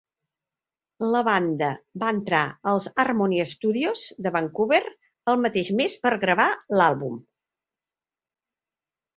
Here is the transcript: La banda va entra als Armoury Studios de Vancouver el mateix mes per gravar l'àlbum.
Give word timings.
La 1.15 1.19
banda 1.27 1.67
va 2.03 2.07
entra 2.13 2.39
als 2.71 2.87
Armoury 3.03 3.41
Studios 3.53 4.03
de 4.27 4.33
Vancouver 4.39 4.81
el 5.35 5.39
mateix 5.45 5.71
mes 5.83 5.99
per 6.07 6.15
gravar 6.27 6.51
l'àlbum. 6.81 7.23